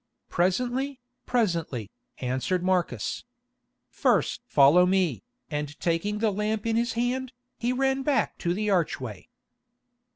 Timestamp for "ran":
7.71-8.01